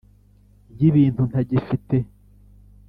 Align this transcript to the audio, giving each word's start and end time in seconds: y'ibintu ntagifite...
y'ibintu 0.79 1.21
ntagifite... 1.29 1.95